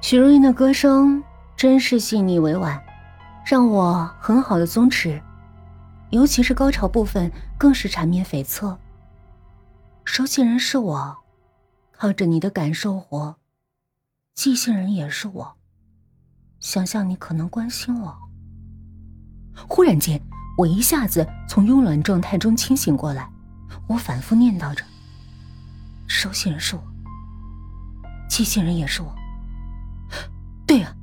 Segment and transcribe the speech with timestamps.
[0.00, 1.22] 许茹芸的歌声
[1.56, 2.80] 真是细腻委婉，
[3.44, 5.20] 让我很好的松弛，
[6.10, 8.76] 尤其是高潮部分更是缠绵悱恻。
[10.04, 11.16] 收信人是我，
[11.90, 13.34] 靠着你的感受活；
[14.34, 15.56] 寄信人也是我，
[16.60, 18.16] 想象你可能关心我。
[19.66, 20.20] 忽然间，
[20.56, 23.28] 我一下子从慵懒状态中清醒过来，
[23.88, 24.84] 我反复念叨着：
[26.06, 26.82] 收信人是我，
[28.28, 29.12] 寄信人也是我。
[30.66, 30.94] 对呀，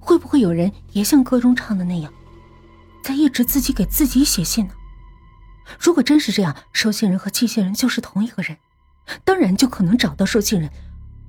[0.00, 2.12] 会不会有人也像歌中唱的那样，
[3.04, 4.74] 在一直自己给自己写信呢？
[5.78, 8.58] 如果真是这样，收信人和寄信人就是同一个人，
[9.24, 10.68] 当然就可能找到收信人，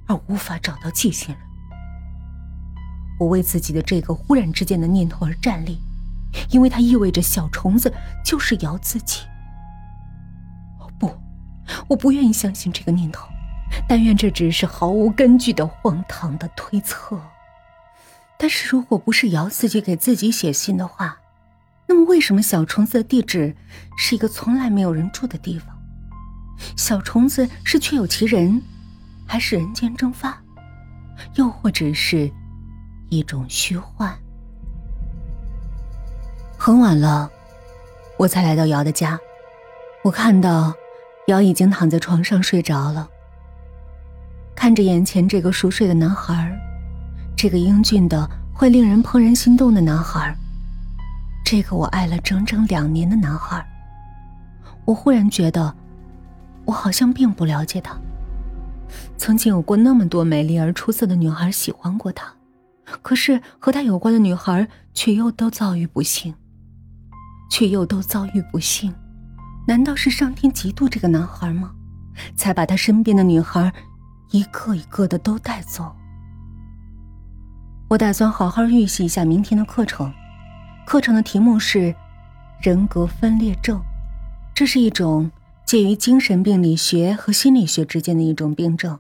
[0.08, 1.38] 而无法找到寄信人。
[3.20, 5.80] 我为自己的这个忽然之间的念头而站立，
[6.50, 7.94] 因为它意味着小虫子
[8.26, 9.22] 就是瑶自己。
[11.00, 11.16] 不，
[11.88, 13.30] 我不愿意相信这个念头，
[13.88, 17.22] 但愿这只是毫无根据的荒唐的推测。
[18.38, 21.18] 但是如果不是瑶自己给自己写信的话，
[21.88, 23.56] 那么为什么小虫子的地址
[23.98, 25.68] 是一个从来没有人住的地方？
[26.76, 28.62] 小虫子是确有其人，
[29.26, 30.42] 还是人间蒸发？
[31.36, 32.30] 又或者是
[33.10, 34.14] 一种虚幻？
[36.58, 37.30] 很晚了，
[38.18, 39.20] 我才来到瑶的家。
[40.04, 40.74] 我看到
[41.28, 43.08] 瑶已经躺在床上睡着了，
[44.56, 46.60] 看着眼前这个熟睡的男孩。
[47.44, 50.34] 这个英俊的、会令人怦然心动的男孩，
[51.44, 53.68] 这个我爱了整整两年的男孩，
[54.86, 55.76] 我忽然觉得，
[56.64, 57.98] 我好像并不了解他。
[59.18, 62.34] 曾经有过那么多美丽而出色的女孩喜欢过他，
[63.02, 66.34] 可是和他有关的女孩却又都遭遇不幸，
[67.52, 68.96] 却又都遭遇不幸。
[69.68, 71.72] 难道是上天嫉妒这个男孩吗？
[72.38, 73.70] 才把他身边的女孩
[74.32, 75.94] 一个一个的都带走？
[77.94, 80.12] 我打算好好预习一下明天的课程。
[80.84, 81.94] 课程的题目是
[82.60, 83.80] 人格分裂症，
[84.56, 85.30] 这是一种
[85.64, 89.00] 介于精神病理学和心理学之间的一种病症。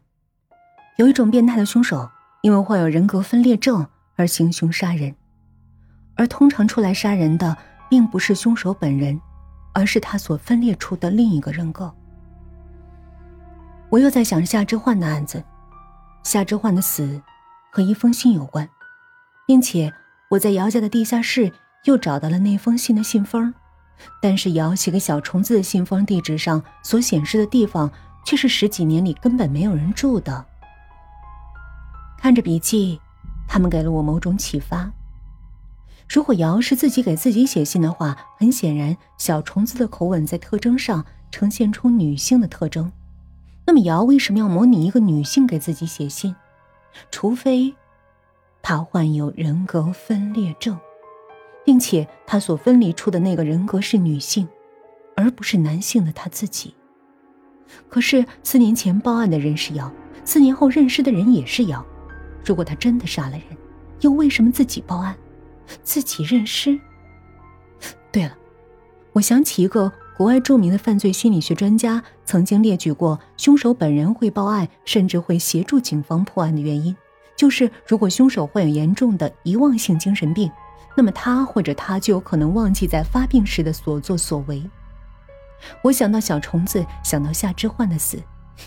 [0.98, 2.08] 有一种变态的凶手，
[2.44, 5.16] 因为患有人格分裂症而行凶杀人，
[6.14, 7.58] 而通常出来杀人的
[7.90, 9.20] 并不是凶手本人，
[9.74, 11.92] 而是他所分裂出的另一个人格。
[13.90, 15.44] 我又在想夏之焕的案子，
[16.22, 17.20] 夏之焕的死
[17.72, 18.70] 和一封信有关。
[19.46, 19.94] 并且
[20.30, 21.52] 我在姚家的地下室
[21.86, 23.54] 又找到了那封信的信封，
[24.22, 27.92] 但是姚写给小虫子的信封地址上所显示的地方
[28.26, 30.46] 却是十几年里根本没有人住的。
[32.18, 33.00] 看着笔记，
[33.48, 34.92] 他们给了我某种启发。
[36.08, 42.92] 如果姚是自己给自己写信的话，很显然小虫子的口吻在特征上呈现出女性的特征。
[43.66, 46.36] 那么姚为什么要模拟一个女性给自己写信？
[47.12, 47.76] 除非。
[48.66, 50.80] 他患有人格分裂症，
[51.66, 54.48] 并且他所分离出的那个人格是女性，
[55.18, 56.74] 而不是男性的他自己。
[57.90, 59.92] 可是四年前报案的人是瑶，
[60.24, 61.86] 四年后认尸的人也是瑶。
[62.46, 63.42] 如果他真的杀了人，
[64.00, 65.14] 又为什么自己报案，
[65.84, 66.80] 自己认尸？
[68.14, 68.38] 对了，
[69.12, 76.96] 我想起一个国外著名的犯罪心理学专家曾经列举过凶手本人会报案，甚至会协助警方破案的原因。
[77.44, 80.50] 就是，如果凶手患有严重的遗忘性精神病，
[80.96, 84.64] 那么他或者他就有可能忘记在发病时的所作所为。
[85.82, 88.18] 我想到小虫子，想到夏之焕的死，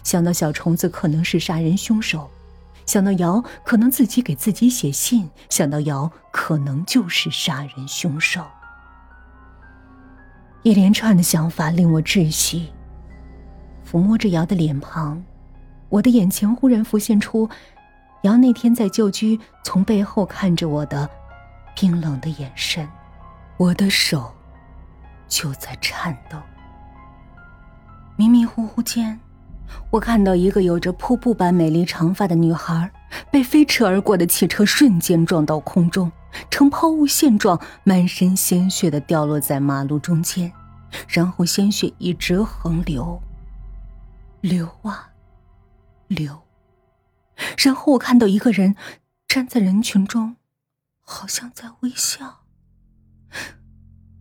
[0.04, 2.30] 想到小虫子可能是杀人凶手，
[2.84, 8.44] 想到瑶可能自己给自己写信，想到瑶可能就是杀人凶手。
[10.62, 12.70] 一连串的想法令我窒息。
[13.90, 15.24] 抚摸着瑶的脸庞，
[15.88, 17.48] 我的眼前忽然浮现出。
[18.26, 21.08] 瑶那天在旧居从背后看着我的
[21.76, 22.88] 冰冷的眼神，
[23.56, 24.34] 我的手
[25.28, 26.36] 就在颤抖。
[28.16, 29.20] 迷迷糊糊间，
[29.90, 32.90] 我看到一个有着瀑布般美丽长发的女孩
[33.30, 36.10] 被飞驰而过的汽车瞬间撞到空中，
[36.50, 40.52] 呈抛物线状，满身鲜血的掉落在马路中间，
[41.06, 43.22] 然后鲜血一直横流，
[44.40, 45.10] 流啊，
[46.08, 46.45] 流。
[47.58, 48.76] 然后我看到一个人
[49.28, 50.36] 站在人群中，
[51.00, 52.44] 好像在微笑。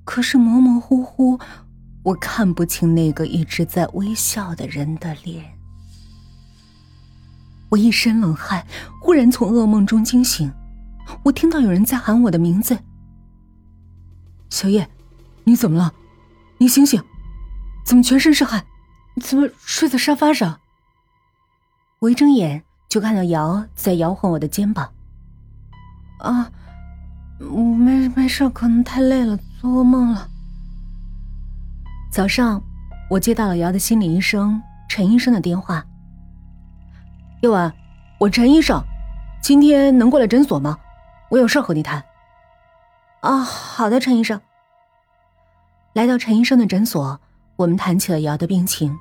[0.04, 1.40] 可是模模糊糊，
[2.04, 5.58] 我看不清那个一直在微笑的人的脸。
[7.70, 8.66] 我一身冷汗，
[9.02, 10.52] 忽然从噩梦中惊醒。
[11.24, 12.78] 我听到有人在喊我的名字
[14.50, 14.90] ：“小叶，
[15.44, 15.94] 你怎么了？
[16.58, 17.02] 你醒醒！
[17.86, 18.66] 怎么全身是汗？
[19.22, 20.60] 怎么睡在沙发上？”
[22.00, 22.65] 我一睁眼。
[22.96, 24.90] 就看到瑶在摇晃我的肩膀。
[26.20, 26.50] 啊，
[27.38, 30.30] 没没事，可能太累了，做噩梦了。
[32.10, 32.64] 早上，
[33.10, 35.86] 我接到了瑶的心理医生陈医生的电话。
[37.42, 37.74] 叶婉，
[38.18, 38.82] 我陈医生，
[39.42, 40.78] 今天能过来诊所吗？
[41.28, 42.02] 我有事和你谈。
[43.20, 44.40] 啊，好的，陈医生。
[45.92, 47.20] 来到陈医生的诊所，
[47.58, 48.98] 我们谈起了瑶的病情。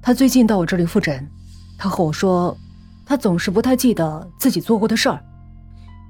[0.00, 1.30] 他最近到我这里复诊，
[1.78, 2.54] 他和我说，
[3.06, 5.24] 他总是不太记得自己做过的事儿。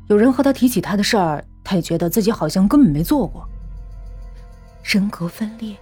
[0.08, 3.46] 有人和他提起他的事儿，他也觉得自己好像根本没做过。
[4.82, 5.76] 人格分裂，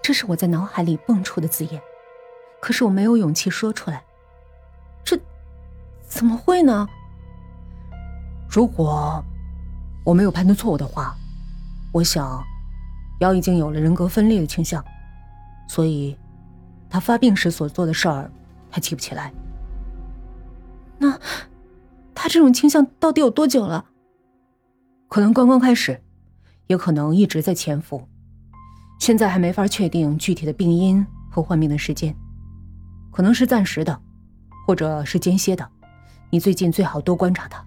[0.00, 1.82] 这是我在脑海里蹦出的字眼，
[2.60, 4.02] 可是我没有勇气说出来。
[5.04, 5.18] 这
[6.06, 6.86] 怎么会呢？
[8.48, 9.22] 如果
[10.04, 11.16] 我没有判断错误的话，
[11.92, 12.40] 我想，
[13.18, 14.84] 瑶已经有了人格分裂的倾向，
[15.68, 16.16] 所以。
[16.92, 18.28] 他发病时所做的事儿，
[18.70, 19.32] 他记不起来。
[20.98, 21.18] 那
[22.14, 23.86] 他这种倾向到底有多久了？
[25.08, 26.00] 可能刚刚开始，
[26.66, 28.06] 也可能一直在潜伏。
[28.98, 32.14] 现在还没法确定具体的病因和患病的时间，
[33.10, 34.00] 可能是暂时的，
[34.66, 35.66] 或者是间歇的。
[36.30, 37.64] 你最近最好多观察他。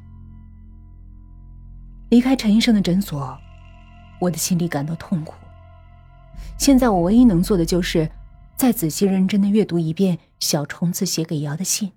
[2.09, 3.35] 离开陈医生的诊所，
[4.21, 5.33] 我的心里感到痛苦。
[6.57, 8.09] 现在我唯一能做的就是。
[8.55, 11.91] 再仔细认真的阅读一遍小虫子写给瑶的信，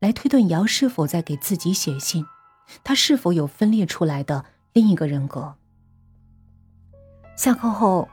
[0.00, 2.26] 来推断瑶是否在给自己写信，
[2.82, 5.54] 他是否有分裂出来的另一个人格。
[7.36, 8.08] 下课后，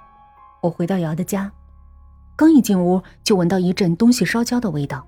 [0.61, 1.51] 我回到瑶的家，
[2.35, 5.07] 刚一进屋就闻到一阵东西烧焦的味道，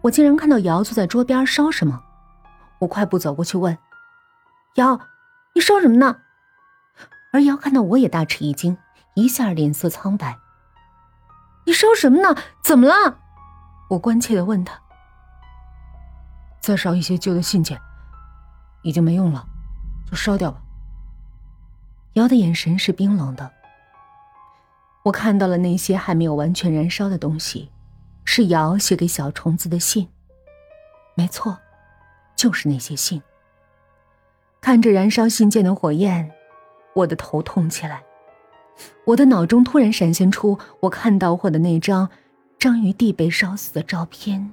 [0.00, 2.02] 我竟然看到瑶坐在桌边烧什么，
[2.78, 3.76] 我快步走过去问
[4.76, 4.98] ：“瑶，
[5.54, 6.16] 你烧什么呢？”
[7.34, 8.78] 而瑶看到我也大吃一惊，
[9.14, 10.38] 一下脸色苍白。
[11.68, 12.34] 你烧什么呢？
[12.62, 13.18] 怎么了？
[13.90, 14.80] 我关切的问他。
[16.60, 17.78] 再烧一些旧的信件，
[18.80, 19.46] 已经没用了，
[20.10, 20.62] 就烧掉吧。
[22.14, 23.52] 瑶的眼神是冰冷的。
[25.02, 27.70] 我看到了那些还没有完全燃烧的东西，
[28.24, 30.08] 是瑶写给小虫子的信。
[31.16, 31.58] 没错，
[32.34, 33.22] 就是那些信。
[34.62, 36.32] 看着燃烧信件的火焰，
[36.94, 38.02] 我的头痛起来。
[39.04, 42.08] 我的脑中突然闪现出我看到过的那张
[42.58, 44.52] 张于地被烧死的照片，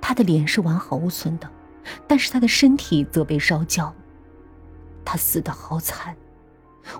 [0.00, 1.50] 他的脸是完好无损的，
[2.06, 3.94] 但是他的身体则被烧焦。
[5.04, 6.16] 他死的好惨，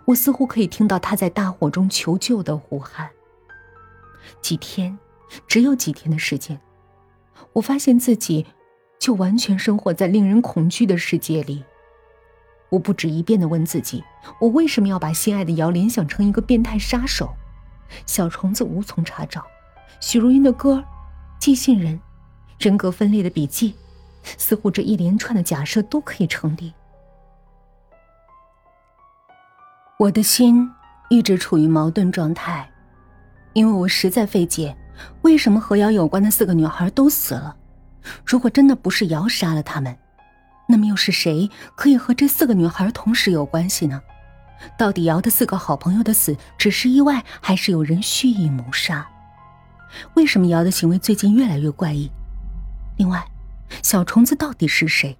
[0.06, 3.10] 我似乎可以听到他在大火中求救的呼喊。
[4.40, 4.98] 几天，
[5.46, 6.60] 只有几天的时间，
[7.54, 8.46] 我发现自己
[8.98, 11.64] 就完全生活在令人恐惧的世界里。
[12.70, 14.02] 我不止一遍的问自己：
[14.40, 17.34] 我为什么要把心爱的瑶联想成一个变态杀手？
[18.06, 19.44] 小虫子无从查找，
[20.00, 20.82] 许茹芸的歌，
[21.38, 22.00] 寄信人，
[22.58, 23.74] 人格分裂的笔记，
[24.38, 26.72] 似乎这一连串的假设都可以成立。
[29.98, 30.68] 我的心
[31.08, 32.68] 一直处于矛盾状态，
[33.52, 34.76] 因为我实在费解，
[35.22, 37.56] 为什么和瑶有关的四个女孩都死了？
[38.26, 39.96] 如果真的不是瑶杀了他们？
[40.66, 44.02] 那么又是谁可以和这四个女孩同时有关系呢？
[44.78, 49.06] 到底瑶的四个好朋友的死只是意外，还是有人蓄意谋杀？
[50.14, 52.10] 为什么瑶的行为最近越来越怪异？
[52.96, 53.26] 另外，
[53.82, 55.18] 小虫子到底是谁？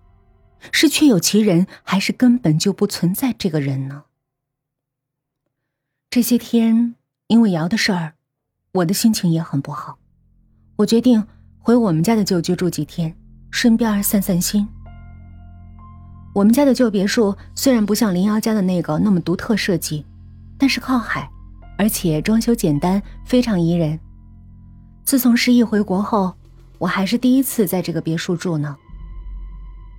[0.73, 4.05] 是确有其人，还是根本就不存在这个人呢？
[6.08, 6.94] 这些天
[7.27, 8.15] 因为瑶的事儿，
[8.72, 9.98] 我的心情也很不好。
[10.77, 11.27] 我决定
[11.58, 13.15] 回我们家的旧居住几天，
[13.51, 14.67] 顺便散散心。
[16.34, 20.05] 我们家的旧别墅虽然不像林瑶家的那个那么独特设计，
[20.58, 21.31] 但是靠海，
[21.79, 23.98] 而且装修简单，非常宜人。
[25.05, 26.34] 自从失忆回国后，
[26.79, 28.76] 我还是第一次在这个别墅住呢。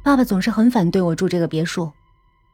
[0.04, 1.90] 爸爸总是很反对我住这个别墅，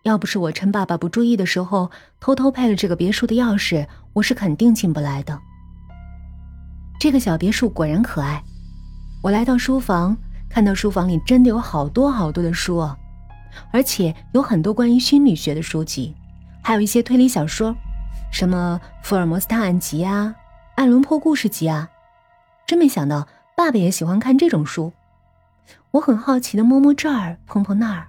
[0.03, 5.39] 要不是我趁爸爸不注意的时候偷偷配了这个别墅的钥匙，我是肯定进不来的。
[7.00, 8.43] 这个小别墅果然可爱。
[9.23, 10.15] 我来到书房，
[10.47, 12.95] 看到书房里真的有好多好多的书啊。
[13.72, 16.15] 而且有很多关于心理学的书籍，
[16.62, 17.75] 还有一些推理小说，
[18.31, 20.36] 什么《福尔摩斯探案集》啊，
[20.75, 21.89] 《爱伦坡故事集》啊。
[22.65, 24.93] 真没想到爸爸也喜欢看这种书。
[25.91, 28.08] 我很好奇的摸摸这儿，碰碰那儿。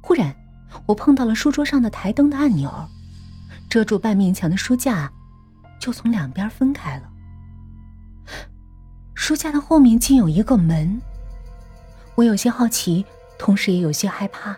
[0.00, 0.34] 忽然，
[0.86, 2.72] 我碰到了书桌上的台灯的按钮，
[3.68, 5.12] 遮住半面墙的书架
[5.78, 7.02] 就从两边分开了。
[9.14, 11.00] 书架的后面竟有一个门。
[12.14, 13.04] 我有些好奇。
[13.40, 14.54] 同时也有些害怕，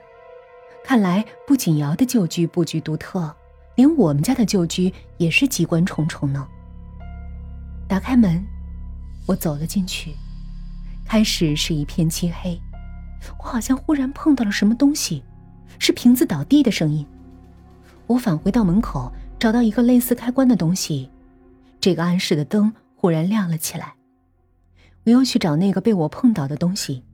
[0.83, 3.33] 看来不仅瑶的旧居布局独特，
[3.77, 6.45] 连我们家的旧居也是机关重重呢。
[7.89, 8.45] 打开门，
[9.25, 10.17] 我走了进去，
[11.05, 12.61] 开始是一片漆黑，
[13.39, 15.23] 我好像忽然碰到了什么东西，
[15.79, 17.07] 是瓶子倒地的声音。
[18.09, 21.09] 我返回到门口，找到一个类似开关的东西，
[21.79, 23.95] 这个暗室的灯忽然亮了起来。
[25.05, 27.05] 我又去找那个被我碰倒的东西，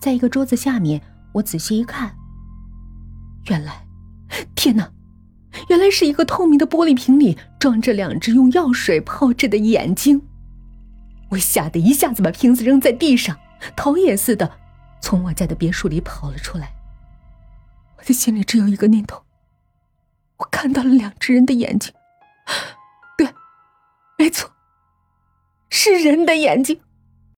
[0.00, 1.00] 在一个桌子下面，
[1.32, 2.14] 我仔细一看，
[3.48, 3.86] 原来，
[4.54, 4.92] 天哪，
[5.68, 10.22] 原来是一个透明的玻璃瓶里装着两只用药水泡着的眼睛。
[11.30, 13.36] 我吓得一下子把瓶子扔在地上，
[13.76, 14.58] 逃也似的
[15.00, 16.72] 从我家的别墅里跑了出来。
[17.98, 19.24] 我的心里只有一个念头：
[20.36, 21.92] 我看到了两只人的眼睛，
[23.18, 23.28] 对，
[24.16, 24.52] 没错，
[25.68, 26.80] 是人的眼睛。